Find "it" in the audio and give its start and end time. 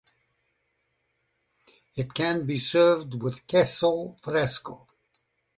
1.95-2.11